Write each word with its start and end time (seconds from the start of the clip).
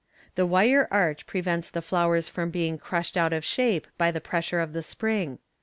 The 0.33 0.47
wire 0.47 0.87
arch 0.89 1.27
prevents 1.27 1.69
the 1.69 1.79
flowers 1.79 2.31
being 2.49 2.79
crushed 2.79 3.15
out 3.15 3.33
of 3.33 3.45
shape 3.45 3.85
by 3.99 4.09
the 4.09 4.19
pressure 4.19 4.57
o£ 4.65 4.73
the 4.73 4.81
spring. 4.81 5.37